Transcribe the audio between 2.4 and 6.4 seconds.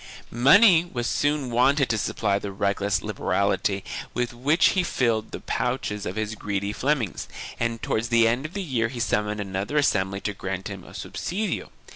reckless liber ality with which he filled the pouches of his